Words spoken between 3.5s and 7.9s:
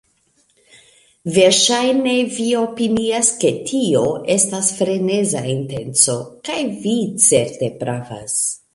tio estis freneza intenco, kaj vi certe